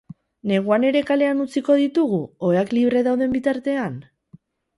[0.51, 4.01] Neguan ere kalean utziko ditugu, oheak libre dauden bitartean?